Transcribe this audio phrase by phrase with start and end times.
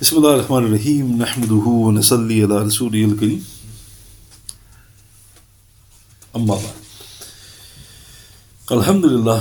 [0.00, 3.44] بسم الله الرحمن الرحيم نحمده ونصلي على رسوله الكريم
[6.36, 6.74] أما بعد
[8.70, 9.40] Alhamdulillah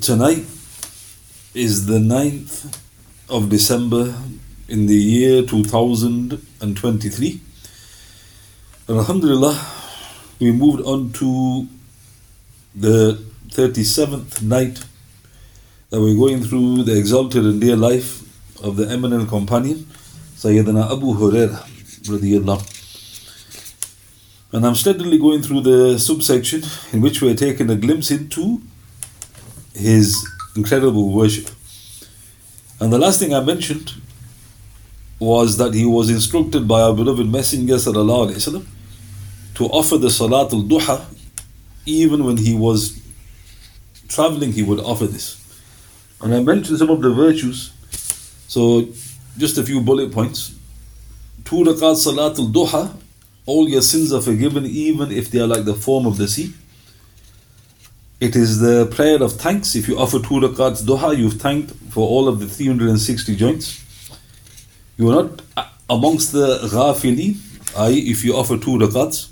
[0.00, 0.42] tonight
[1.54, 2.66] is the 9th
[3.28, 4.14] of December
[4.68, 7.40] in the year 2023
[8.88, 9.54] and Alhamdulillah
[10.40, 11.68] we moved on to
[12.74, 14.82] the 37th night
[15.91, 18.21] that we're going through the exalted and dear life
[18.63, 19.87] of the eminent companion
[20.35, 21.63] Sayyidina Abu Hurairah
[22.07, 22.77] radiyallahu
[24.53, 28.61] and I'm steadily going through the subsection in which we're taking a glimpse into
[29.73, 31.49] his incredible worship.
[32.79, 33.93] And the last thing I mentioned
[35.19, 38.65] was that he was instructed by our beloved Messenger وسلم,
[39.55, 41.05] to offer the Salat al Duha
[41.85, 43.01] even when he was
[44.07, 45.40] traveling, he would offer this.
[46.22, 47.72] And I mentioned some of the virtues.
[48.48, 48.88] So,
[49.36, 50.54] just a few bullet points.
[51.44, 52.96] Two rakat Salat al Duha
[53.46, 56.52] all your sins are forgiven even if they are like the form of the sea.
[58.20, 59.74] It is the prayer of thanks.
[59.74, 63.82] If you offer two rakats duha, you've thanked for all of the 360 joints.
[64.96, 65.42] You are not
[65.90, 67.36] amongst the ghafili,
[67.78, 69.30] i.e., if you offer two rakats.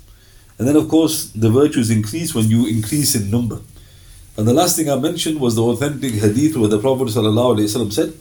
[0.57, 3.61] And then, of course, the virtues increase when you increase in number.
[4.37, 8.13] And the last thing I mentioned was the authentic hadith where the Prophet ﷺ said,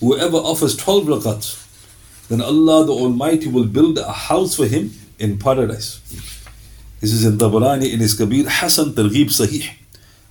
[0.00, 1.64] Whoever offers 12 rakats,
[2.28, 6.00] then Allah the Almighty will build a house for him in paradise.
[7.00, 9.70] This is in Tabarani in his Kabir Hasan Targhib Sahih.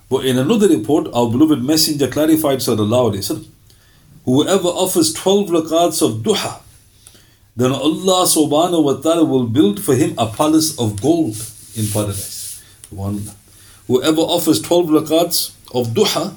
[0.08, 3.46] But in another report, our beloved Messenger clarified Wasallam,
[4.24, 6.60] whoever offers 12 rakats of duha,
[7.56, 11.36] then Allah subhanahu wa ta'ala will build for him a palace of gold
[11.74, 12.62] in paradise.
[12.90, 13.28] One.
[13.88, 16.36] Whoever offers 12 rakats of duha,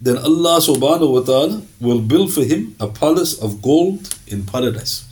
[0.00, 5.04] then Allah subhanahu wa ta'ala will build for him a palace of gold in paradise.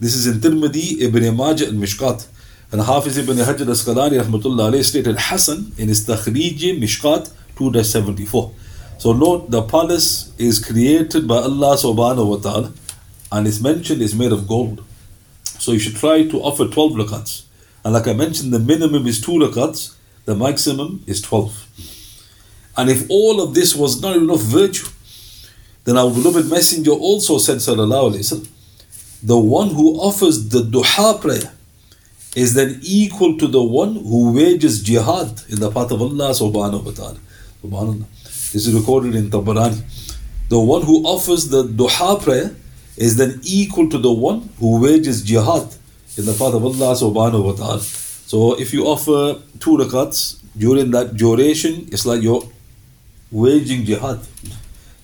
[0.00, 2.26] This is in Tirmidhi, Ibn Majah, and Mishkat.
[2.72, 8.52] And Hafiz ibn Hajar Asqalani rahmatullah alayhi stated Hassan in his Takhrij Mishkat 2-74.
[8.98, 12.72] So note the palace is created by Allah subhanahu wa ta'ala
[13.30, 14.82] and it's mentioned is made of gold.
[15.44, 17.44] So you should try to offer 12 rakats.
[17.84, 19.93] And like I mentioned, the minimum is 2 rakats,
[20.24, 21.68] the maximum is 12.
[22.76, 24.88] And if all of this was not enough virtue,
[25.84, 28.50] then our beloved messenger also said sallallahu
[29.22, 31.52] the one who offers the duha prayer
[32.36, 36.84] is then equal to the one who wages jihad in the path of Allah subhanahu
[36.84, 37.18] wa ta'ala.
[37.62, 38.06] Subhanallah.
[38.52, 39.80] This is recorded in Tabarani.
[40.48, 42.54] The one who offers the duha prayer
[42.96, 45.74] is then equal to the one who wages jihad
[46.18, 48.03] in the path of Allah subhanahu wa ta'ala.
[48.34, 52.42] So if you offer two rakats during that duration, it's like you're
[53.30, 54.26] waging jihad.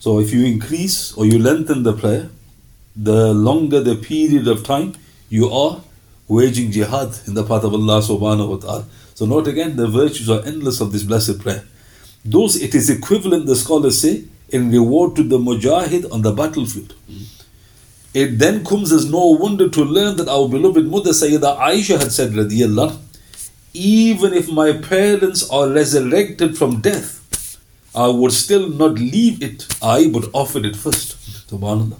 [0.00, 2.28] So if you increase or you lengthen the prayer,
[2.96, 4.94] the longer the period of time
[5.28, 5.80] you are
[6.26, 8.84] waging jihad in the path of Allah subhanahu wa ta'ala.
[9.14, 11.62] So note again, the virtues are endless of this blessed prayer.
[12.24, 16.94] Those it is equivalent, the scholars say, in reward to the mujahid on the battlefield.
[18.12, 22.10] It then comes as no wonder to learn that our beloved mother Sayyida Aisha had
[22.10, 22.98] said, radiyallahu,
[23.72, 27.58] even if my parents are resurrected from death,
[27.94, 31.16] I would still not leave it, I would offer it first.
[31.48, 31.98] Subhanallah.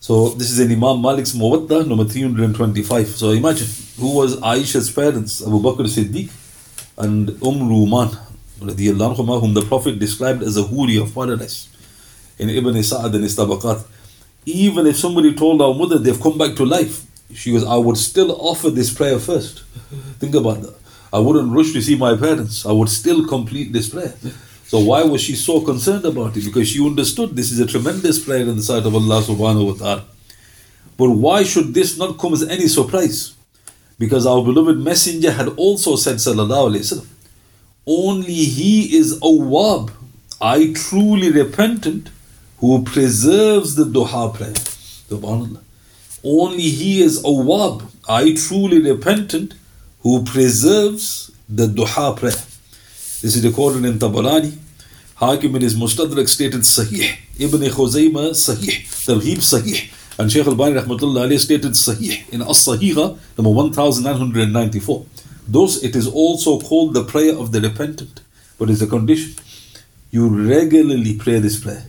[0.00, 3.08] So this is in Imam Malik's Muwatta, number 325.
[3.08, 5.42] So imagine, who was Aisha's parents?
[5.42, 6.30] Abu Bakr Siddiq
[6.96, 8.16] and Umm Ruman,
[8.58, 11.68] whom the Prophet described as a huri of paradise.
[12.38, 13.84] In Ibn Sa'ad and Istabaqat.
[14.46, 17.04] Even if somebody told our mother they've come back to life,
[17.34, 19.62] she goes, I would still offer this prayer first.
[20.18, 20.74] Think about that.
[21.12, 22.64] I wouldn't rush to see my parents.
[22.64, 24.14] I would still complete this prayer.
[24.66, 26.44] So why was she so concerned about it?
[26.44, 29.74] Because she understood this is a tremendous prayer in the sight of Allah subhanahu wa
[29.74, 30.04] ta'ala.
[30.96, 33.34] But why should this not come as any surprise?
[33.98, 37.06] Because our beloved messenger had also said sallallahu alayhi wasallam,
[37.86, 39.90] only he is awwab,
[40.40, 42.10] I truly repentant,
[42.58, 44.52] who preserves the duha prayer.
[44.52, 45.62] Subhanallah.
[46.22, 49.54] Only he is awwab, I truly repentant,
[50.00, 52.32] who preserves the duha prayer.
[53.22, 54.56] This is recorded in Tabarani.
[55.16, 57.16] Hakim in his Mustadrak stated Sahih.
[57.38, 58.80] Ibn Khuzaymah Sahih.
[59.06, 59.92] Targhib Sahih.
[60.18, 65.06] And Shaykh al-Bani rahmatullah alayhi stated Sahih in As-Sahiha, number 1994.
[65.48, 68.20] Thus, it is also called the prayer of the repentant.
[68.58, 69.34] But it's a condition.
[70.10, 71.84] You regularly pray this prayer.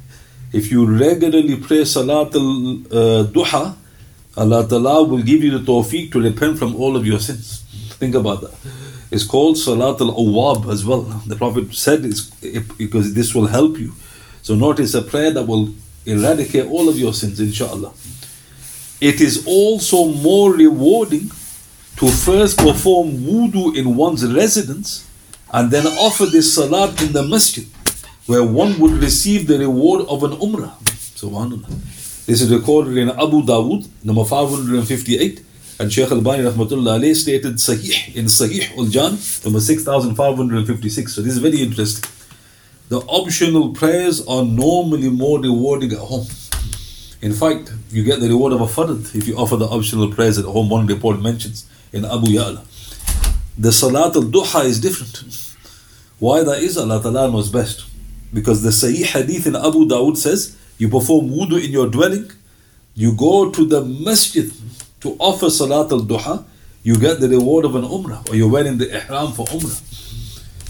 [0.53, 3.73] If you regularly pray Salat al-Duha, uh,
[4.37, 7.63] Allah Ta'ala will give you the tawfiq to repent from all of your sins.
[7.99, 8.55] Think about that.
[9.11, 11.01] It's called Salat al Awwab as well.
[11.27, 12.29] The Prophet said it's
[12.77, 13.93] because this will help you.
[14.41, 15.73] So notice a prayer that will
[16.05, 17.91] eradicate all of your sins, inshallah.
[19.01, 21.29] It is also more rewarding
[21.97, 25.07] to first perform wudu in one's residence
[25.51, 27.67] and then offer this salat in the masjid,
[28.27, 30.71] where one would receive the reward of an umrah.
[31.19, 32.00] Subhanallah.
[32.31, 35.43] This is recorded in Abu Dawud, number 558.
[35.81, 41.13] And Shaykh al-Bani stated Sahih in Sahih al-Jami, number 6556.
[41.13, 42.09] So this is very interesting.
[42.87, 46.25] The optional prayers are normally more rewarding at home.
[47.21, 50.37] In fact, you get the reward of a fard if you offer the optional prayers
[50.37, 50.69] at home.
[50.69, 52.63] One report mentions in Abu Ya'la.
[53.57, 55.21] The Salat al-Duha is different.
[56.19, 57.83] Why that is, Allah Ta'ala knows best.
[58.33, 62.27] Because the Sahih Hadith in Abu Dawud says, you perform wudu in your dwelling,
[62.95, 64.51] you go to the masjid
[64.99, 66.43] to offer Salat al-Duha,
[66.81, 69.79] you get the reward of an Umrah, or you're wearing the Ihram for Umrah.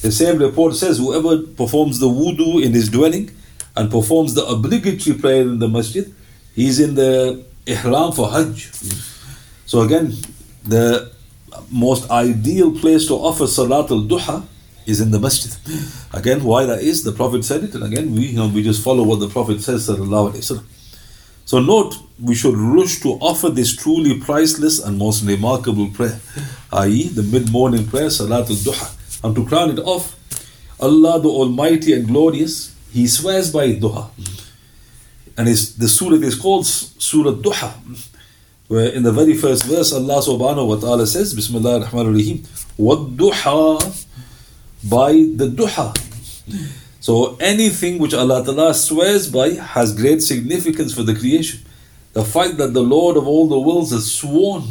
[0.01, 3.31] The same report says, whoever performs the wudu in his dwelling
[3.77, 6.13] and performs the obligatory prayer in the masjid,
[6.53, 8.69] he's in the Ihram for Hajj.
[9.65, 10.13] So again,
[10.65, 11.09] the
[11.69, 14.43] most ideal place to offer Salat al-Duha
[14.87, 15.54] is in the masjid.
[16.12, 18.82] Again, why that is, the Prophet said it, and again, we, you know, we just
[18.82, 20.64] follow what the Prophet says, sallallahu alayhi wasallam.
[21.44, 26.20] So note, we should rush to offer this truly priceless and most remarkable prayer,
[26.72, 27.08] i.e.
[27.08, 29.22] the mid-morning prayer, Salatul Duha.
[29.22, 30.16] And to crown it off,
[30.81, 34.10] Allah the Almighty and Glorious, He swears by Duha.
[35.38, 37.75] And his, the surah is called Surah Duha,
[38.69, 42.38] where in the very first verse Allah subhanahu wa ta'ala says, Bismillah ar-Rahman ar-Rahim,
[42.78, 44.06] وَالدُّحَى
[44.83, 45.95] by the duha.
[47.00, 51.62] So anything which Allah Ta'ala swears by has great significance for the creation.
[52.13, 54.63] The fact that the Lord of all the worlds has sworn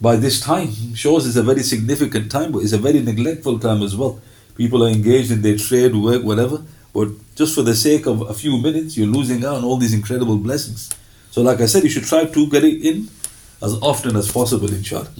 [0.00, 3.82] by this time shows it's a very significant time, but it's a very neglectful time
[3.82, 4.20] as well.
[4.56, 8.34] People are engaged in their trade, work, whatever, but just for the sake of a
[8.34, 10.90] few minutes, you're losing out on all these incredible blessings.
[11.30, 13.08] So, like I said, you should try to get it in
[13.62, 15.10] as often as possible, inshallah.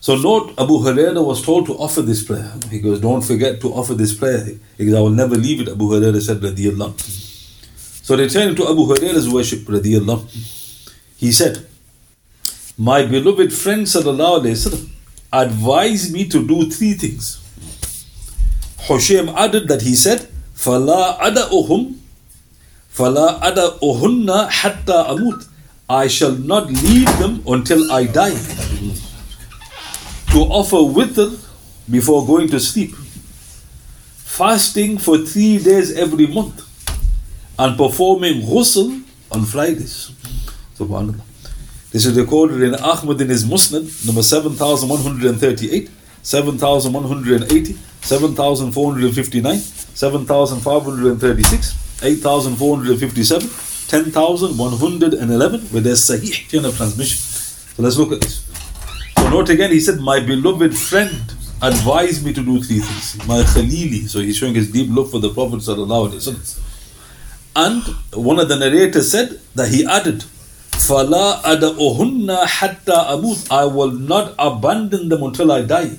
[0.00, 2.52] So note, Abu Huraira was told to offer this prayer.
[2.70, 4.46] He goes, don't forget to offer this prayer.
[4.78, 7.00] He goes, I will never leave it, Abu Huraira said, radiyallahu
[8.04, 10.54] So returning to Abu Huraira's worship, radiyallahu
[11.16, 11.66] he said,
[12.78, 14.88] My beloved friend sallallahu alayhi wasallam
[15.32, 17.42] advised me to do three things.
[18.86, 21.94] Hushaym added that he said, فَلَا أَدَأُهُمْ
[22.94, 25.48] فَلَا أَدَأُهُنَّ حَتَّى أَمُوتْ
[25.88, 28.36] I shall not leave them until I die
[30.31, 31.37] to offer witr
[31.89, 32.95] before going to sleep,
[34.15, 36.63] fasting for three days every month,
[37.59, 40.11] and performing ghusl on Fridays.
[40.77, 41.19] Subhanallah.
[41.91, 45.89] This is recorded in Ahmad in his Musnad, number 7138,
[46.23, 53.49] 7180, 7459, 7536, 8457,
[53.89, 57.17] 10111, where there's Sahih chain of transmission.
[57.17, 58.50] So let's look at this.
[59.31, 63.25] Note again, he said, My beloved friend advised me to do three things.
[63.25, 64.09] My Khalili.
[64.09, 65.65] So he's showing his deep love for the Prophet.
[67.55, 67.81] And
[68.13, 73.49] one of the narrators said that he added, Fala ada'uhunna hatta amut.
[73.49, 75.91] I will not abandon them until I die.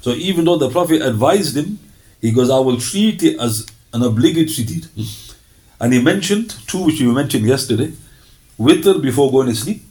[0.00, 1.78] So even though the Prophet advised him,
[2.22, 4.86] he goes, I will treat it as an obligatory deed.
[4.96, 5.34] Hmm.
[5.78, 7.92] And he mentioned two which we mentioned yesterday.
[8.58, 9.82] Witr before going to sleep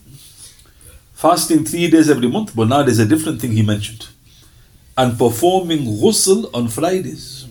[1.17, 4.07] fasting three days every month, but now there's a different thing he mentioned.
[4.97, 7.47] And performing ghusl on Fridays.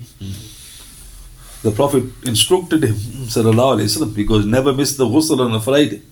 [1.62, 6.02] The Prophet instructed him, وسلم, because never miss the ghusl on a Friday.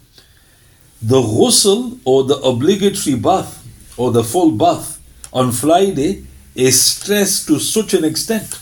[1.02, 3.66] The ghusl or the obligatory bath
[3.96, 5.00] or the full bath
[5.32, 8.60] on Friday is stressed to such an extent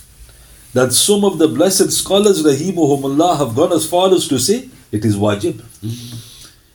[0.73, 5.05] that some of the blessed scholars, rahimahumullah, have gone as far as to say it
[5.05, 5.63] is wajib.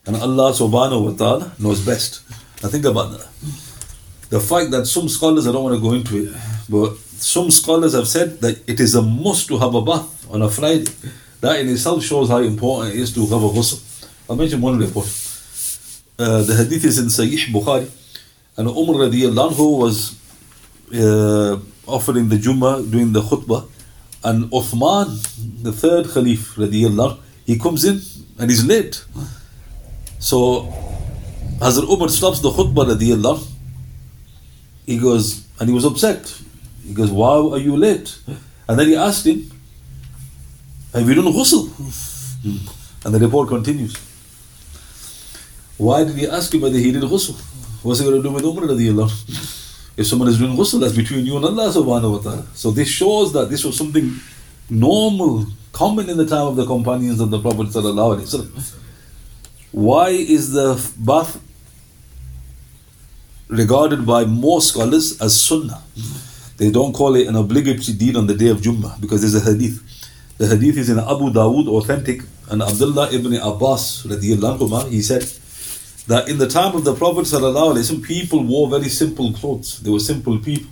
[0.07, 2.23] And Allah subhanahu wa ta'ala knows best.
[2.63, 3.27] Now think about that.
[4.31, 6.37] The fact that some scholars, I don't want to go into it,
[6.69, 10.43] but some scholars have said that it is a must to have a bath on
[10.43, 10.91] a Friday.
[11.41, 13.81] That in itself shows how important it is to have a ghusl.
[14.29, 15.07] I'll mention one report.
[16.19, 17.89] Uh, the hadith is in Sahih Bukhari.
[18.57, 20.17] And Umar radiallahu anhu was
[20.93, 23.69] uh, offering the Jummah doing the khutbah.
[24.25, 28.01] And Uthman, the third Khalif radiallahu he comes in
[28.39, 29.05] and he's late.
[30.19, 30.73] So
[31.61, 33.47] Hazrat Umar stops the khutbah radiallahu.
[34.87, 36.41] He goes, and he was upset.
[36.87, 38.19] He goes, Why are you late?
[38.69, 39.51] And then he asked him,
[40.93, 41.69] Have you done ghusl?
[43.05, 43.95] And the report continues.
[45.77, 47.39] Why did he ask him whether he did ghusl?
[47.85, 49.95] What's he going to do with Umar radiallahu?
[49.97, 52.47] If someone is doing ghusl, that's between you and Allah subhanahu wa ta'ala.
[52.55, 54.15] So this shows that this was something
[54.71, 58.79] normal, common in the time of the companions of the Prophet sallallahu alaihi wasallam.
[59.73, 61.41] Why is the bath
[63.49, 65.83] regarded by most scholars as sunnah?
[66.57, 69.53] They don't call it an obligatory deed on the day of Jummah because there's a
[69.53, 69.83] hadith.
[70.39, 75.23] The hadith is in Abu Dawood, authentic, and Abdullah ibn Abbas, anhu, he said
[76.07, 77.27] that in the time of the Prophet,
[78.03, 79.81] people wore very simple clothes.
[79.81, 80.71] They were simple people.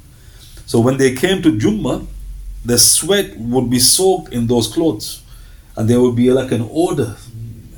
[0.64, 2.06] So when they came to Jummah,
[2.64, 5.22] the sweat would be soaked in those clothes,
[5.76, 7.16] and there would be like an odor,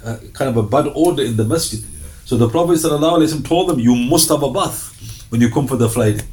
[0.09, 1.81] Uh, kind of a bad odor in the masjid.
[2.25, 4.79] So the Prophet ﷺ told them, You must have a bath
[5.29, 6.25] when you come for the Friday.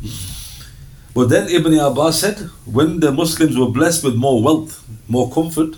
[1.14, 5.76] But then Ibn Abbas said, when the Muslims were blessed with more wealth, more comfort,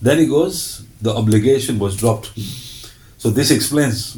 [0.00, 2.32] then he goes, the obligation was dropped.
[3.18, 4.16] So this explains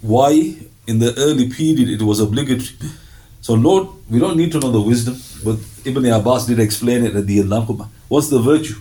[0.00, 0.56] why
[0.88, 2.76] in the early period it was obligatory.
[3.40, 7.14] So Lord, we don't need to know the wisdom, but Ibn Abbas did explain it
[7.14, 7.42] at the.
[8.08, 8.76] What's the virtue?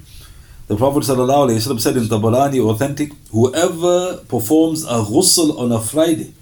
[0.71, 6.33] The Prophet ﷺ said in Tabarani authentic, whoever performs a ghusl on a Friday,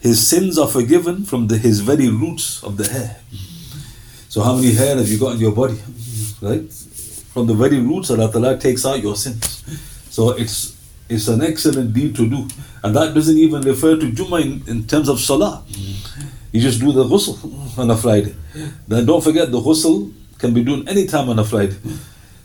[0.00, 3.20] his sins are forgiven from the, his very roots of the hair.
[4.30, 5.78] So how many hair have you got in your body?
[6.40, 6.72] Right?
[7.34, 9.44] From the very roots, Allah Ta'ala takes out your sins.
[10.08, 10.74] So it's
[11.06, 12.48] it's an excellent deed to do.
[12.82, 15.62] And that doesn't even refer to Jummah in, in terms of Salah.
[16.52, 17.36] You just do the ghusl
[17.78, 18.34] on a Friday.
[18.88, 21.76] Then don't forget the ghusl can be done any time on a Friday.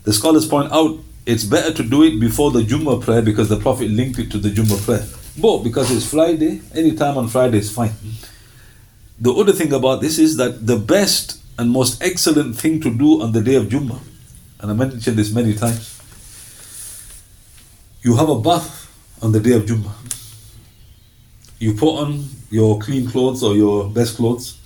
[0.04, 3.58] The scholars point out it's better to do it before the Jummah prayer because the
[3.58, 5.06] Prophet linked it to the Jummah prayer.
[5.38, 7.92] But because it's Friday, any time on Friday is fine.
[9.18, 13.20] The other thing about this is that the best and most excellent thing to do
[13.22, 14.00] on the day of Jummah,
[14.60, 16.00] and I mentioned this many times,
[18.02, 18.88] you have a bath
[19.22, 19.92] on the day of Jummah.
[21.58, 24.56] You put on your clean clothes or your best clothes.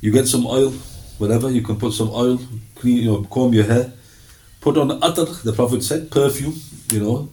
[0.00, 0.70] You get some oil,
[1.18, 1.50] whatever.
[1.50, 2.38] You can put some oil,
[2.76, 3.92] clean, you know, comb your hair.
[4.62, 6.54] Put on atar, the Prophet said, perfume,
[6.90, 7.28] you know,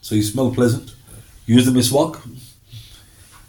[0.00, 0.94] so you smell pleasant.
[1.46, 2.20] Use the miswak.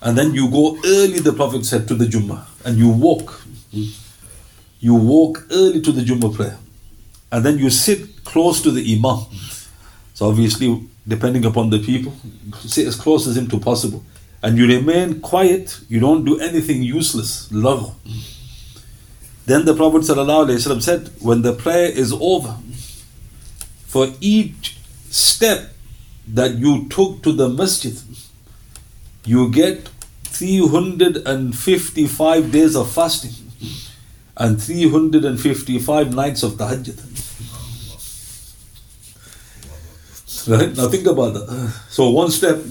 [0.01, 2.45] And then you go early, the Prophet said, to the Jummah.
[2.65, 3.41] And you walk
[4.83, 6.57] you walk early to the Jummah prayer
[7.31, 9.25] and then you sit close to the Imam.
[10.13, 12.13] So obviously, depending upon the people,
[12.59, 14.03] sit as close as him to possible.
[14.43, 17.95] And you remain quiet, you don't do anything useless, love.
[19.45, 20.17] Then the Prophet said,
[21.21, 22.57] when the prayer is over,
[23.93, 24.77] for each
[25.11, 25.71] step
[26.27, 27.95] that you took to the masjid,
[29.23, 29.87] you get
[30.23, 33.31] 355 days of fasting
[34.35, 36.97] and 355 nights of tahajjud.
[40.47, 40.75] Right?
[40.75, 41.73] Now think about that.
[41.89, 42.63] So one step,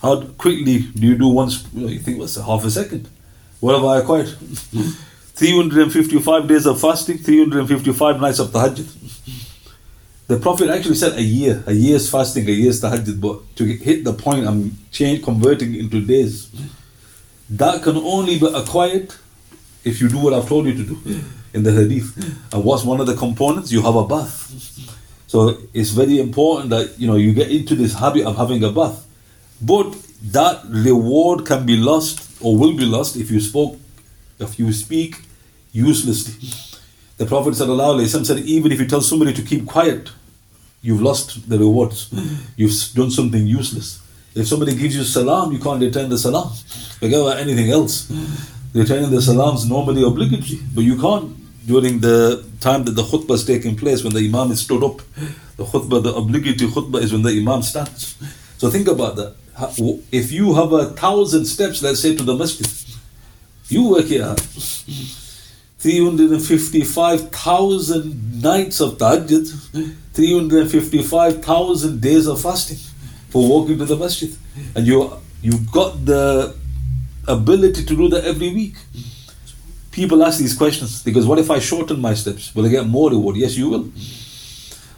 [0.00, 3.06] how quickly do you do one, you think what's half a second?
[3.60, 4.28] What have I acquired?
[5.34, 9.43] 355 days of fasting, 355 nights of tahajjud.
[10.26, 14.04] The Prophet actually said a year, a year's fasting, a year's tahajjud, but to hit
[14.04, 16.50] the point, I'm change, converting into days.
[17.50, 19.14] That can only be acquired
[19.84, 21.20] if you do what I've told you to do
[21.52, 22.16] in the hadith.
[22.54, 23.70] And what's one of the components?
[23.70, 24.50] You have a bath.
[25.26, 28.70] So it's very important that you know you get into this habit of having a
[28.70, 29.04] bath.
[29.60, 29.94] But
[30.32, 33.78] that reward can be lost or will be lost if you spoke
[34.38, 35.22] if you speak
[35.72, 36.48] uselessly.
[37.16, 40.10] The Prophet said, even if you tell somebody to keep quiet,
[40.82, 42.10] you've lost the rewards.
[42.10, 42.34] Hmm.
[42.56, 44.00] You've done something useless.
[44.34, 46.50] If somebody gives you salam, you can't return the salam.
[46.98, 48.08] Forget about anything else.
[48.08, 48.78] Hmm.
[48.78, 53.44] Returning the salams normally obligatory, but you can't during the time that the khutbah is
[53.44, 55.00] taking place when the imam is stood up.
[55.56, 58.16] The khutbah, the obligatory khutbah is when the imam stands.
[58.58, 59.36] So think about that.
[60.10, 62.66] If you have a thousand steps, let's say to the masjid,
[63.68, 64.34] you work here.
[64.34, 65.23] Hmm.
[65.84, 69.44] 355,000 nights of tahajjud,
[70.14, 72.78] 355,000 days of fasting
[73.28, 74.34] for walking to the masjid.
[74.74, 75.12] And you,
[75.42, 76.54] you've got the
[77.28, 78.76] ability to do that every week.
[79.90, 82.54] People ask these questions because what if I shorten my steps?
[82.54, 83.36] Will I get more reward?
[83.36, 83.92] Yes, you will.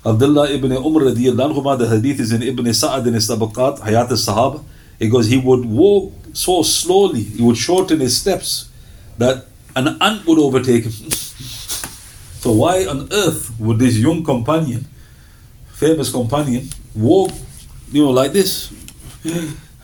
[0.04, 4.62] Abdullah ibn Umar radiallahu the hadith is in Ibn Sa'ad in his Tabaqat, Hayat al-Sahaba.
[5.00, 8.68] It goes, he would walk so slowly, he would shorten his steps
[9.18, 11.10] that an ant would overtake him.
[12.42, 14.86] so why on earth would this young companion,
[15.68, 17.30] famous companion, walk,
[17.92, 18.72] you know, like this?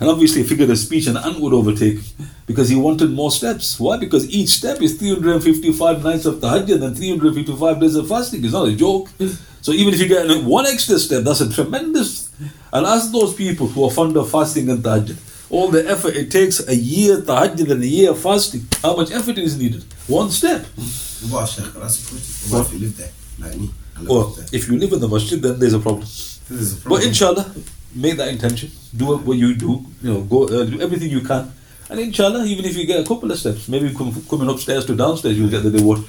[0.00, 2.00] And obviously, figure of speech, an ant would overtake
[2.46, 3.78] because he wanted more steps.
[3.78, 3.98] Why?
[3.98, 8.44] Because each step is 355 nights of tahajjud and 355 days of fasting.
[8.44, 9.08] It's not a joke.
[9.60, 12.32] So even if you get one extra step, that's a tremendous.
[12.72, 15.16] And ask those people who are fond of fasting and tahajjud,
[15.52, 19.38] all the effort it takes a year tahajjud and a year fasting, how much effort
[19.38, 19.84] is needed?
[20.08, 20.64] One step.
[21.30, 22.52] What, Sheikh, that's a question.
[22.52, 23.70] What if you live there, like me?
[24.08, 26.06] Or if you live in the masjid, then there's a problem.
[26.48, 27.46] There's a But inshallah,
[27.94, 28.70] make that intention.
[28.96, 29.84] Do what what you do.
[30.02, 31.52] You know, go uh, do everything you can.
[31.90, 33.94] And inshallah, even if you get a couple of steps, maybe
[34.30, 36.00] coming upstairs to downstairs, you'll get the reward.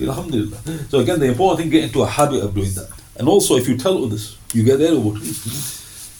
[0.00, 0.58] Alhamdulillah.
[0.90, 2.90] So again, the important thing, get into a habit of doing that.
[3.16, 5.18] And also, if you tell others, you get their reward.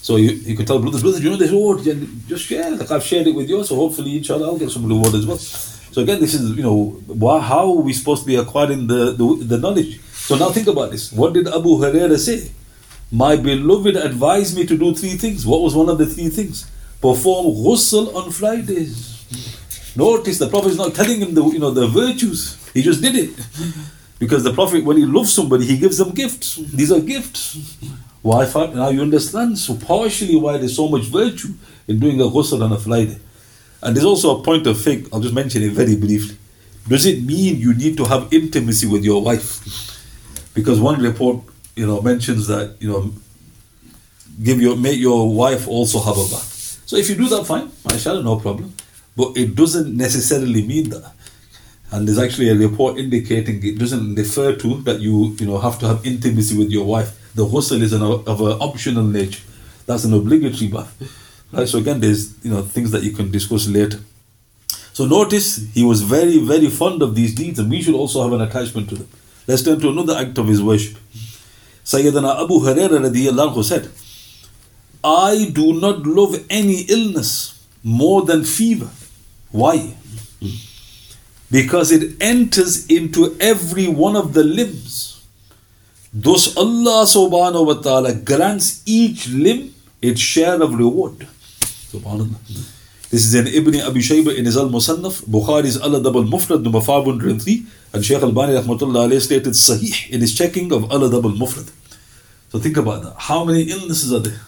[0.01, 1.51] So you, you can tell brothers, brothers, you know this
[1.87, 2.71] and just share.
[2.71, 5.37] Like I've shared it with you, so hopefully, inshallah, I'll get some reward as well.
[5.37, 9.11] So again, this is, you know, why, how are we supposed to be acquiring the,
[9.11, 10.01] the, the knowledge?
[10.11, 11.11] So now think about this.
[11.11, 12.51] What did Abu Huraira say?
[13.11, 15.45] My beloved advised me to do three things.
[15.45, 16.69] What was one of the three things?
[17.01, 19.25] Perform ghusl on Fridays.
[19.95, 22.57] Notice the Prophet is not telling him the you know the virtues.
[22.73, 23.31] He just did it.
[24.19, 26.55] Because the Prophet, when he loves somebody, he gives them gifts.
[26.55, 27.75] These are gifts.
[28.21, 31.53] Why Fa- now you understand so partially why there's so much virtue
[31.87, 33.19] in doing a ghusl on a Friday.
[33.81, 36.37] And there's also a point of faith, I'll just mention it very briefly.
[36.87, 40.51] Does it mean you need to have intimacy with your wife?
[40.53, 41.43] Because one report,
[41.75, 43.13] you know, mentions that, you know,
[44.43, 46.81] give your make your wife also have a bath.
[46.85, 48.73] So if you do that, fine, mashallah, no problem.
[49.15, 51.13] But it doesn't necessarily mean that.
[51.91, 55.77] And there's actually a report indicating it doesn't refer to that you you know have
[55.79, 57.17] to have intimacy with your wife.
[57.35, 59.43] The ghusl is an, of an optional nature.
[59.85, 60.93] That's an obligatory bath.
[61.51, 61.67] Right.
[61.67, 63.99] So again, there's you know things that you can discuss later.
[64.93, 68.33] So notice he was very very fond of these deeds, and we should also have
[68.33, 69.09] an attachment to them.
[69.47, 70.97] Let's turn to another act of his worship.
[71.83, 73.89] Sayyidina Abu Hurairah radiyallahu anhu said,
[75.03, 78.89] I do not love any illness more than fever.
[79.51, 79.95] Why?
[81.49, 85.10] Because it enters into every one of the limbs.
[86.13, 91.25] Thus Allah subhanahu wa ta'ala grants each limb its share of reward.
[93.11, 96.63] This is in Ibn Abi Shayba in his Al Musannaf, Bukhari's Al Adab al Mufrad
[96.63, 100.99] number 503, and Shaykh Al Bani rahmatullah alayhi stated Sahih in his checking of Al
[100.99, 101.71] Adab al Mufrad.
[102.51, 103.15] So think about that.
[103.17, 104.39] How many illnesses are there?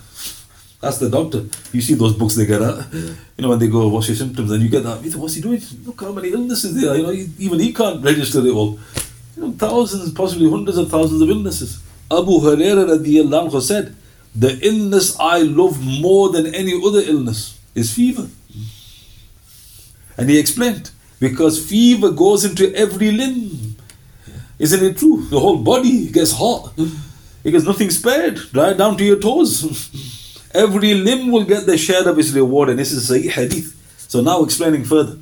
[0.81, 1.45] That's the doctor.
[1.71, 2.91] You see those books they get out.
[2.93, 4.51] You know, when they go, what's your symptoms?
[4.51, 4.99] And you get that.
[5.15, 5.61] What's he doing?
[5.85, 6.97] Look how many illnesses there are.
[6.97, 8.77] You know, even he can't register it all.
[9.35, 11.81] You know, thousands, possibly hundreds of thousands of illnesses.
[12.11, 13.95] Abu Hurairah radiallahu anhu said,
[14.35, 18.27] the illness I love more than any other illness is fever.
[20.17, 23.75] And he explained, because fever goes into every limb.
[24.59, 25.25] Isn't it true?
[25.29, 26.73] The whole body gets hot.
[27.43, 30.49] Because nothing spared, right down to your toes.
[30.53, 33.75] Every limb will get their share of its reward, and this is Sahih Hadith.
[34.07, 35.17] So now explaining further.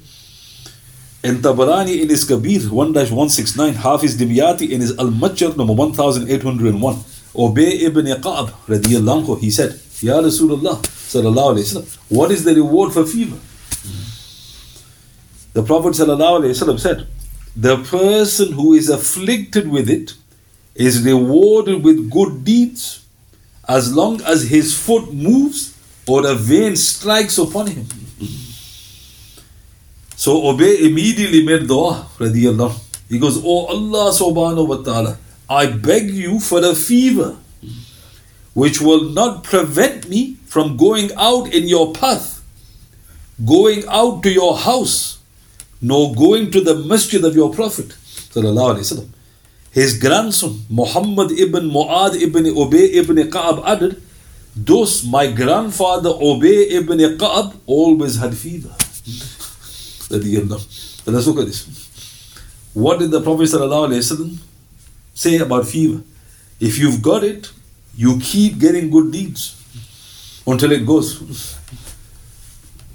[1.24, 6.96] In Tabarani in his Kabir 1-169, Hafiz Dimyati in his Al-Matjar number 1801,
[7.36, 12.92] Ubay ibn Ka'ab radiyallahu he said, Ya Rasulullah sallallahu alayhi wasallam, what is the reward
[12.92, 13.36] for fever?
[13.36, 14.02] Mm-hmm.
[15.54, 17.08] The Prophet alayhi said,
[17.56, 20.16] the person who is afflicted with it
[20.74, 23.06] is rewarded with good deeds
[23.70, 27.86] as long as his foot moves or a vein strikes upon him.
[27.86, 28.51] Mm-hmm.
[30.22, 32.78] So Ubay immediately made dua, radiallahu.
[33.10, 35.18] He goes, Oh Allah subhanahu wa ta'ala,
[35.50, 37.38] I beg you for a fever
[38.54, 42.46] which will not prevent me from going out in your path,
[43.44, 45.18] going out to your house,
[45.82, 47.98] nor going to the masjid of your Prophet.
[49.72, 54.00] His grandson, Muhammad ibn Mu'ad ibn Ubay ibn Ka'ab added,
[54.56, 58.76] Thus my grandfather Ubay ibn Ka'ab always had fever.
[60.12, 61.06] Radiyallahu.
[61.06, 61.66] But let's look at this.
[62.74, 63.48] What did the Prophet
[65.14, 66.02] say about fever?
[66.60, 67.52] If you've got it,
[67.96, 69.56] you keep getting good deeds
[70.46, 71.58] until it goes.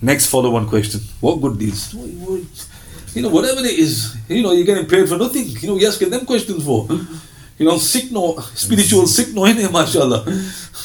[0.00, 1.00] Next follow on question.
[1.20, 1.94] What good deeds?
[1.94, 5.46] You know, whatever it is, you know, you're getting paid for nothing.
[5.46, 6.86] You know, you're asking them questions for.
[7.58, 10.24] You know, sick no, spiritual sick no in mashallah.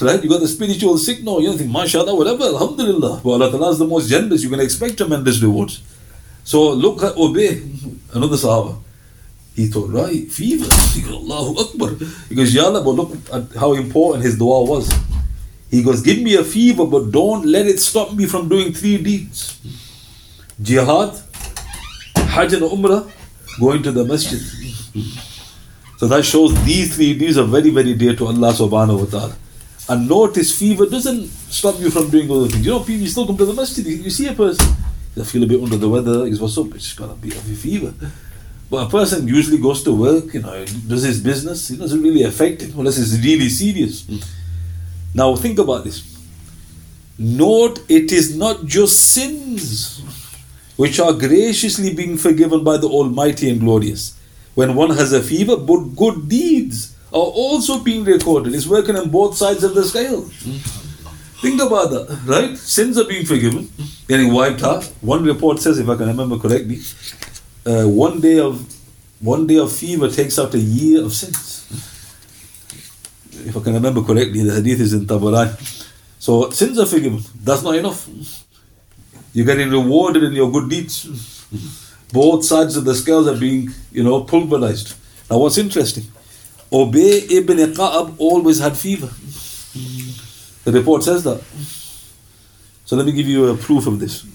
[0.02, 0.24] Right?
[0.24, 3.20] You got the spiritual sick no, you don't think, mashallah, whatever, alhamdulillah.
[3.22, 5.82] But Allah is the most generous, you can expect tremendous rewards.
[6.44, 7.62] So look at Ubay,
[8.14, 8.78] another Sahaba.
[9.56, 10.68] He thought, right, fever.
[10.94, 11.90] He goes, Allahu Akbar.
[12.30, 14.92] He goes, Ya Allah, but look at how important his dua was.
[15.70, 18.98] He goes, give me a fever, but don't let it stop me from doing three
[18.98, 19.60] deeds.
[20.62, 21.20] Jihad,
[22.16, 23.10] Hajj and Umrah,
[23.60, 24.40] going to the masjid.
[25.98, 29.36] So that shows these three deeds are very, very dear to Allah subhanahu wa ta'ala.
[29.90, 32.66] And notice fever doesn't stop you from doing other things.
[32.66, 33.86] You know, people still come to the masjid.
[33.86, 34.66] You see a person,
[35.16, 36.74] they feel a bit under the weather, he goes, what's up?
[36.76, 37.94] It's got a bit of a fever.
[38.70, 42.24] But a person usually goes to work, you know, does his business, it doesn't really
[42.24, 44.08] affect him unless it's really serious.
[45.14, 46.08] Now think about this.
[47.20, 50.02] Note it is not just sins
[50.78, 54.18] which are graciously being forgiven by the Almighty and Glorious
[54.56, 58.56] when one has a fever, but good deeds are also being recorded.
[58.56, 60.30] It's working on both sides of the scale.
[61.42, 62.56] Think about that, right?
[62.56, 63.68] Sins are being forgiven,
[64.08, 64.84] getting wiped out.
[65.02, 66.80] One report says, if I can remember correctly,
[67.66, 68.62] uh, one day of
[69.20, 71.66] one day of fever takes out a year of sins.
[73.48, 75.56] If I can remember correctly, the hadith is in Tabarani.
[76.20, 77.24] So sins are forgiven.
[77.44, 78.08] That's not enough.
[79.34, 81.08] You're getting rewarded in your good deeds.
[82.14, 84.96] Both sides of the scales are being, you know, pulverized.
[85.30, 86.04] Now, what's interesting?
[86.72, 89.10] Ubay ibn Ka'ab always had fever.
[90.64, 91.42] The report says that.
[92.86, 94.26] So let me give you a proof of this.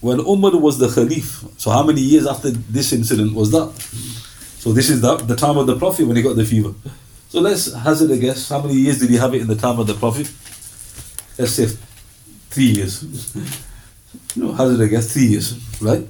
[0.00, 3.72] When Umar was the Khalif, so how many years after this incident was that?
[4.58, 6.74] So this is the, the time of the Prophet when he got the fever.
[7.28, 8.48] So let's hazard a guess.
[8.48, 10.30] How many years did he have it in the time of the Prophet?
[11.38, 11.66] Let's say
[12.50, 13.04] three years.
[14.36, 16.06] No, hazard a guess, three years, right?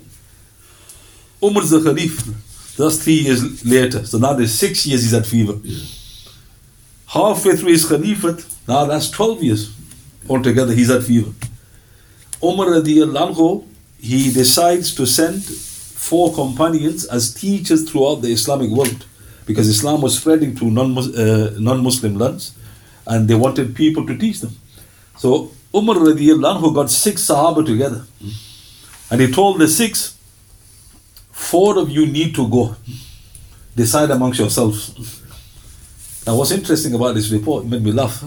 [1.41, 2.77] Umar's the Khalif.
[2.77, 4.05] That's three years later.
[4.07, 5.55] So now there's six years he's had fever.
[7.07, 9.77] Halfway through his Khalifat, now that's 12 years
[10.29, 11.33] altogether he's had fever.
[12.43, 13.67] Umar radiallahu
[14.01, 19.07] he decides to send four companions as teachers throughout the Islamic world
[19.47, 22.55] because Islam was spreading to non uh, non-Muslim lands
[23.07, 24.55] and they wanted people to teach them.
[25.17, 28.05] So Umar radiallahu got six Sahaba together
[29.11, 30.17] and he told the six,
[31.31, 32.77] four of you need to go.
[33.77, 35.21] Decide amongst yourselves.
[36.27, 38.23] Now, what's interesting about this report made me laugh.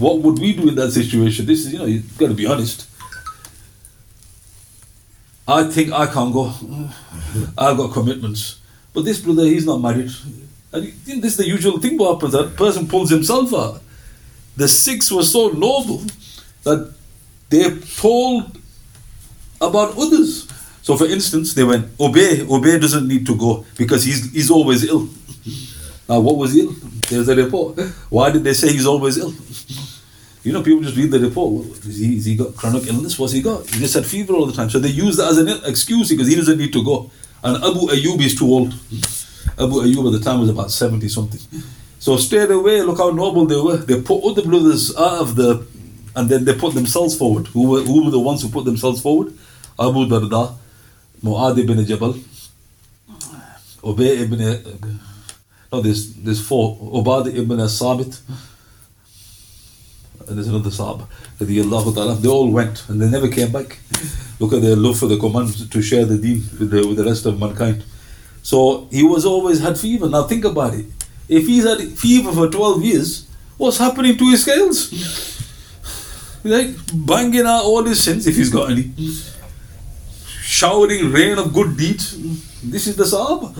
[0.00, 1.44] What would we do in that situation?
[1.44, 2.88] This is, you know, you've got to be honest.
[5.46, 6.46] I think I can't go.
[7.58, 8.60] I've got commitments.
[8.94, 10.10] But this brother, he's not married.
[10.72, 12.32] And this is the usual thing what happens.
[12.32, 13.82] That person pulls himself out.
[14.56, 16.02] The six were so noble
[16.62, 16.92] that
[17.50, 18.58] they told
[19.60, 20.48] about others.
[20.82, 24.84] So, for instance, they went, Ubay, Ubay doesn't need to go because he's, he's always
[24.84, 25.08] ill.
[26.10, 26.72] Now, what was ill?
[27.08, 27.78] There's a report.
[28.08, 29.32] Why did they say he's always ill?
[30.42, 31.66] You know, people just read the report.
[31.86, 33.16] Is he, is he got chronic illness?
[33.16, 33.64] What's he got?
[33.70, 34.68] He just had fever all the time.
[34.70, 37.12] So they use that as an excuse because he doesn't need to go.
[37.44, 38.72] And Abu Ayyub is too old.
[39.56, 41.62] Abu Ayyub at the time was about 70 something.
[42.00, 43.76] So straight away, look how noble they were.
[43.76, 45.64] They put all the brothers out of the,
[46.16, 47.46] and then they put themselves forward.
[47.48, 49.28] Who were, who were the ones who put themselves forward?
[49.78, 50.56] Abu Darda,
[51.22, 52.14] Mu'ad ibn Jabal,
[53.84, 55.00] Ubay ibn,
[55.72, 56.76] no, there's, there's four.
[56.78, 58.20] Ubad ibn Sabit,
[60.26, 61.06] and there's another Sahaba.
[61.38, 63.78] They all went and they never came back.
[64.38, 67.04] Look at their love for the command to share the deen with the, with the
[67.04, 67.84] rest of mankind.
[68.42, 70.08] So he was always had fever.
[70.08, 70.86] Now think about it.
[71.28, 75.36] If he's had fever for 12 years, what's happening to his scales?
[76.42, 78.92] Like banging out all his sins if he's got any.
[80.40, 82.16] Showering rain of good deeds.
[82.62, 83.54] This is the Sahaba.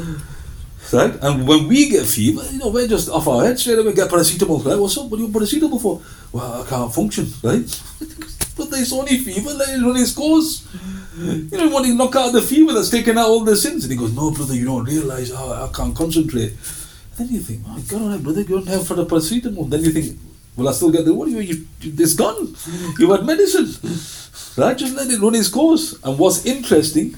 [0.92, 1.14] Right?
[1.22, 4.10] And when we get fever, you know, we're just off our head straight away, get
[4.10, 4.64] paracetamol.
[4.64, 4.78] Right?
[4.78, 5.06] What's up?
[5.06, 6.02] What do you paracetamol for?
[6.32, 7.82] Well, I can't function, right?
[8.56, 10.66] but there's only fever, let it run its course.
[11.16, 13.84] You know, want to knock out the fever that's taken out all the sins.
[13.84, 16.54] And he goes, No, brother, you don't realize how I can't concentrate.
[17.16, 19.68] Then you think, My God, brother, you don't have for the paracetamol.
[19.70, 20.18] Then you think,
[20.56, 21.28] Will I still get the what?
[21.28, 22.54] You, you, it's gone.
[22.98, 23.68] You've had medicine.
[24.56, 24.76] Right?
[24.76, 25.94] Just let it run its course.
[26.02, 27.14] And what's interesting,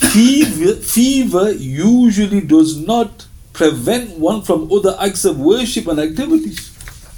[0.00, 6.72] fever, fever usually does not prevent one from other acts of worship and activities.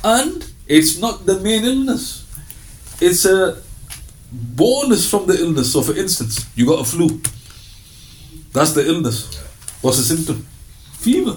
[0.04, 2.26] And it's not the main illness.
[3.00, 3.62] It's a
[4.32, 5.72] bonus from the illness.
[5.72, 7.20] So, for instance, you got a flu.
[8.52, 9.38] That's the illness.
[9.80, 10.46] What's the symptom?
[10.98, 11.36] Fever.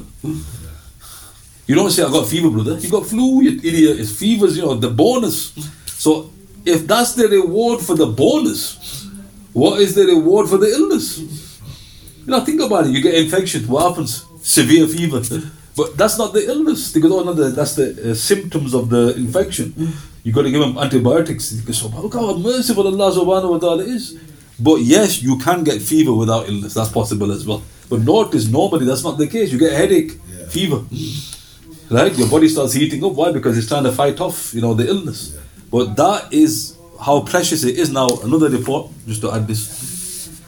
[1.68, 2.78] You don't say I got fever, brother.
[2.78, 4.00] You got flu, you idiot.
[4.00, 5.54] It's fevers, you know, the bonus.
[5.88, 6.32] So
[6.66, 9.05] if that's the reward for the bonus,
[9.56, 11.18] what is the reward for the illness?
[12.26, 12.92] You know, think about it.
[12.92, 13.66] You get infection.
[13.70, 14.26] What happens?
[14.42, 15.22] Severe fever.
[15.78, 16.92] But that's not the illness.
[16.92, 19.94] They go, oh, no, that's the uh, symptoms of the infection.
[20.24, 21.46] You got to give them antibiotics.
[21.72, 24.20] So, look how merciful Allah subhanahu wa ta'ala is.
[24.60, 26.74] But yes, you can get fever without illness.
[26.74, 27.64] That's possible as well.
[27.90, 29.54] But notice, normally that's not the case.
[29.54, 30.48] You get a headache, yeah.
[30.48, 30.84] fever.
[31.90, 32.18] Right?
[32.18, 33.14] Your body starts heating up.
[33.14, 33.32] Why?
[33.32, 35.38] Because it's trying to fight off, you know, the illness.
[35.72, 37.92] But that is how precious it is.
[37.92, 40.42] Now, another report, just to add this.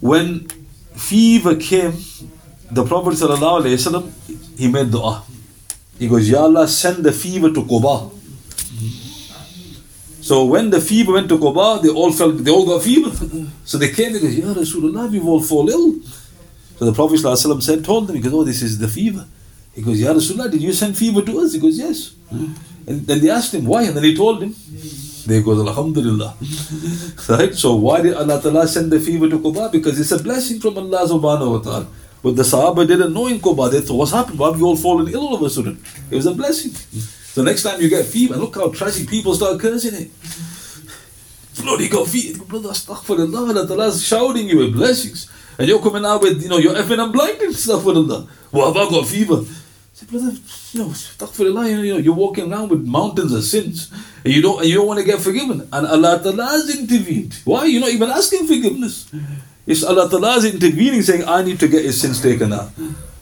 [0.00, 0.46] When
[0.94, 1.92] fever came,
[2.70, 5.22] the Prophet ﷺ, he made dua.
[5.98, 8.12] He goes, Ya Allah, send the fever to Quba.
[10.20, 13.10] So when the fever went to Quba, they all felt they all got fever.
[13.64, 16.00] So they came and goes, Ya Rasulullah, we've all fall ill.
[16.78, 19.26] So the Prophet ﷺ said, told them, he goes, Oh, this is the fever.
[19.74, 21.52] He goes, Ya Rasulullah, did you send fever to us?
[21.54, 22.14] He goes, Yes.
[22.30, 24.54] And then they asked him why, and then he told him.
[25.28, 26.34] They goes, Alhamdulillah.
[27.28, 27.54] right?
[27.54, 29.70] So why did Allah Ta'ala send the fever to Quba?
[29.70, 31.86] Because it's a blessing from Allah subhanahu wa ta'ala.
[32.22, 33.70] But the Sahaba didn't know in Quba.
[33.70, 34.38] They thought, what's happened?
[34.38, 35.84] Why have you all fallen ill all of a sudden?
[36.10, 36.72] It was a blessing.
[36.72, 40.10] So next time you get fever, look how tragic people start cursing it.
[41.62, 42.44] Bloody got fever.
[42.44, 45.30] Brother, astaghfirullah, Allah Ta'ala's shouting you with blessings.
[45.58, 48.26] And you're coming out with, you know, you're effing and blinding, astaghfirullah.
[48.50, 49.44] Well, have I got fever?
[49.98, 50.30] Say, brother,
[50.72, 53.90] you know, astaghfirullah, you know, you're walking around with mountains of sins.
[54.24, 55.68] And you don't, you don't want to get forgiven.
[55.72, 57.34] And Allah Ta'ala has intervened.
[57.44, 57.64] Why?
[57.66, 59.10] You're not even asking forgiveness.
[59.66, 62.70] It's Allah Ta'ala is intervening, saying, I need to get his sins taken out.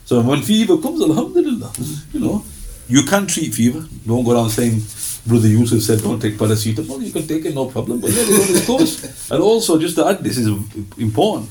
[0.05, 1.73] So when fever comes, Alhamdulillah,
[2.13, 2.45] you know,
[2.89, 3.85] you can treat fever.
[4.07, 4.83] Don't go around saying,
[5.27, 7.03] Brother Yusuf said, don't take paracetamol.
[7.03, 8.01] You can take it, no problem.
[8.01, 9.31] But yeah, of course.
[9.31, 10.47] And also, just to add, this is
[10.99, 11.51] important.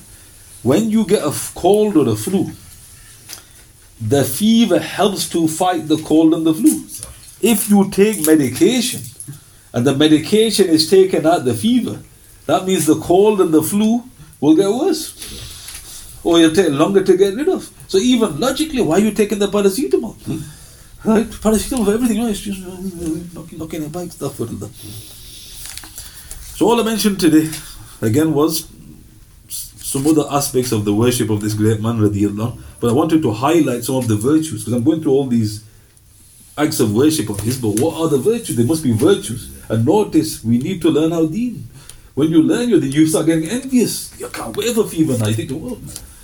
[0.63, 2.51] When you get a cold or a flu,
[3.99, 6.85] the fever helps to fight the cold and the flu.
[7.41, 9.01] If you take medication
[9.73, 12.01] and the medication is taken out the fever,
[12.45, 14.03] that means the cold and the flu
[14.39, 16.21] will get worse.
[16.23, 17.69] Or it'll take longer to get rid of.
[17.87, 20.15] So even logically, why are you taking the paracetamol?
[20.23, 21.09] Hmm?
[21.09, 21.27] Right?
[21.27, 22.31] Paracetamol for everything, right?
[22.31, 22.77] It's just uh,
[23.33, 24.37] knocking, knocking it back, stuff.
[26.57, 27.49] So all I mentioned today,
[28.01, 28.67] again, was
[29.85, 33.31] some other aspects of the worship of this great man, radiallahu but I wanted to
[33.31, 35.63] highlight some of the virtues, because I'm going through all these
[36.57, 38.55] acts of worship of his, but what are the virtues?
[38.55, 39.53] There must be virtues.
[39.69, 41.67] And notice, we need to learn our deen.
[42.15, 44.17] When you learn your deen, you start getting envious.
[44.19, 45.27] You can't wait for fever now.
[45.27, 45.77] You think, oh,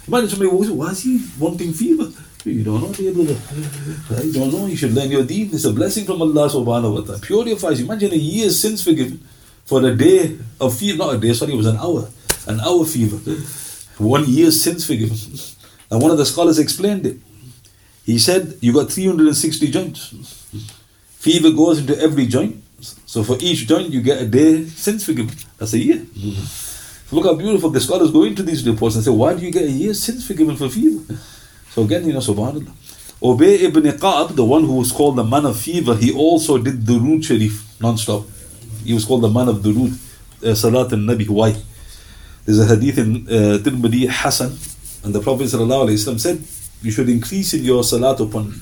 [0.07, 2.09] imagine somebody walks, why is he wanting fever?
[2.43, 3.11] You don't know, dear?
[3.13, 4.65] You don't know.
[4.65, 5.53] You should learn your deen.
[5.53, 7.19] It's a blessing from Allah subhanahu wa ta'ala.
[7.19, 7.85] Purifies you.
[7.85, 9.21] Imagine a year's sins forgiven
[9.65, 10.97] for a day of fever.
[10.97, 12.09] Not a day, sorry, it was an hour.
[12.47, 13.17] An hour fever.
[13.97, 15.17] One year's sins forgiven.
[15.89, 17.17] And one of the scholars explained it.
[18.05, 20.13] He said, You got 360 joints.
[21.19, 22.63] Fever goes into every joint.
[23.05, 25.35] So for each joint, you get a day sins forgiven.
[25.57, 25.97] That's a year.
[25.97, 27.15] Mm-hmm.
[27.15, 29.63] Look how beautiful the scholars go into these reports and say, Why do you get
[29.63, 31.15] a year's sins forgiven for fever?
[31.71, 32.71] So again, you know, subhanAllah.
[33.21, 36.85] Ubay ibn Ka'ab, the one who was called the man of fever, he also did
[36.85, 38.25] the Durood Sharif non-stop.
[38.83, 39.93] He was called the man of Durood,
[40.43, 41.29] uh, Salat al-Nabi.
[41.29, 41.55] Why?
[42.45, 44.57] There's a hadith in uh, Tirmidhi Hassan,
[45.03, 46.43] and the Prophet ﷺ said,
[46.81, 48.53] you should increase in your salat upon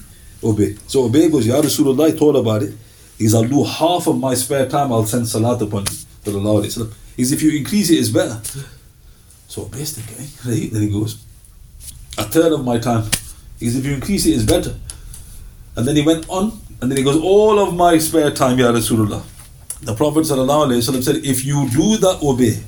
[0.42, 0.78] Ubay.
[0.88, 2.74] So Ubay goes, Ya Rasulullah, thought about it.
[3.18, 5.86] He's, I'll do half of my spare time, I'll send salat upon
[6.26, 6.62] you.
[7.16, 8.42] He's, if you increase it, it's better.
[9.48, 10.72] So Ubay's thinking, right?
[10.72, 11.24] Then he goes,
[12.18, 13.06] a third of my time.
[13.58, 14.76] Because if you increase it, it's better.
[15.76, 18.72] And then he went on, and then he goes, All of my spare time, Ya
[18.72, 19.24] Rasulullah.
[19.82, 22.62] The Prophet ﷺ said, If you do that, obey.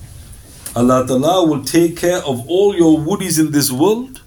[0.76, 4.22] Allah Ta'ala will take care of all your woodies in this world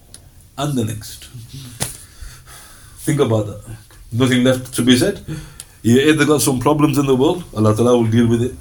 [0.59, 1.25] and the next.
[3.05, 3.77] Think about that.
[4.13, 5.25] Nothing left to be said.
[5.83, 8.55] You either got some problems in the world, Allah Ta'ala will deal with it.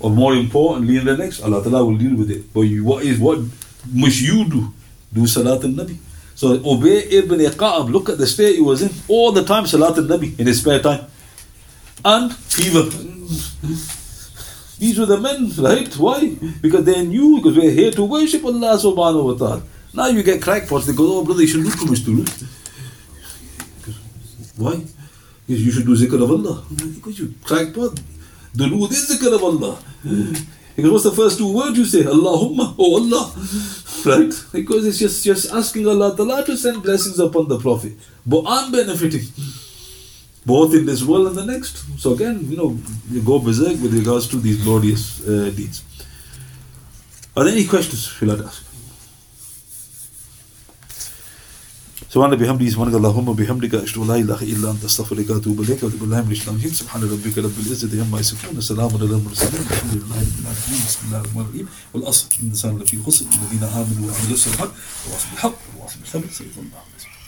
[0.00, 2.52] Or more importantly, in the next, Allah Ta'ala will deal with it.
[2.52, 3.38] But you, what is what
[3.92, 4.72] must you do?
[5.12, 5.96] Do Salat al Nabi.
[6.34, 8.90] So Ubay ibn Ka'ab, look at the state he was in.
[9.08, 11.06] All the time Salat al Nabi in his spare time.
[12.04, 12.90] And fever.
[14.84, 15.90] These were the men, right?
[15.96, 16.36] Why?
[16.60, 19.62] Because they knew, because we're here to worship Allah subhanahu wa ta'ala.
[19.94, 22.12] Now you get crackpots, they go, oh brother, you shouldn't do too much to
[24.56, 24.74] Why?
[25.46, 26.66] Because you should do zikr of Allah.
[26.96, 27.98] Because you crackpot.
[28.52, 29.78] The Durood is zikr of Allah.
[30.76, 32.02] Because what's the first two words you say?
[32.02, 33.24] Allahumma, oh Allah.
[34.04, 34.34] Right?
[34.52, 37.94] Because it's just, just asking Allah to send blessings upon the Prophet.
[38.26, 39.24] But I'm benefiting
[40.45, 41.75] Both in this world and the next.
[42.03, 42.69] So again, you know,
[43.13, 45.77] you go berserk with regards to these glorious uh, deeds.
[47.35, 48.63] Are there any questions you'd like to ask?
[52.13, 56.21] سبحان بحمده سبحانك اللهم بحمدك اشهد ان لا اله الا انت استغفرك واتوب اليك وبالله
[56.21, 60.39] من الشيطان الرجيم سبحان ربك رب العزه عما يصفون السلام على المرسلين الحمد لله رب
[60.41, 64.69] العالمين بسم الله الرحمن الرحيم والاصل الانسان لفي خسر الذين امنوا وعملوا الصالحات
[65.05, 66.81] وواصلوا بالحق وواصلوا بالصبر سيد الله